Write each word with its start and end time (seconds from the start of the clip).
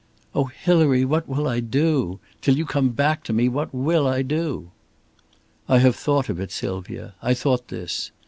"Oh, 0.33 0.45
Hilary, 0.45 1.05
what 1.05 1.29
will 1.29 1.47
I 1.47 1.59
do? 1.59 2.19
Till 2.41 2.57
you 2.57 2.65
come 2.65 2.89
back 2.89 3.23
to 3.25 3.33
me! 3.33 3.47
What 3.47 3.71
will 3.71 4.07
I 4.07 4.23
do?" 4.23 4.71
"I 5.69 5.77
have 5.77 5.95
thought 5.95 6.27
of 6.27 6.39
it, 6.39 6.51
Sylvia. 6.51 7.13
I 7.21 7.35
thought 7.35 7.67
this. 7.67 8.09